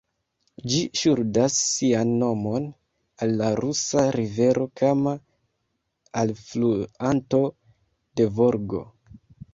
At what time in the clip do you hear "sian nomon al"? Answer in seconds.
1.65-3.35